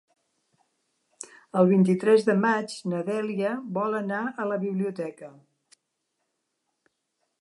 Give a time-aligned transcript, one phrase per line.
[1.61, 5.31] El vint-i-tres de maig na Dèlia vol anar a la biblioteca.